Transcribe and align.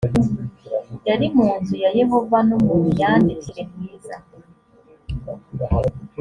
yari 1.07 1.27
mu 1.35 1.47
nzu 1.59 1.75
ya 1.83 1.89
yehova 1.99 2.37
no 2.47 2.57
mumyandikire 2.65 3.61
myiza 3.71 4.15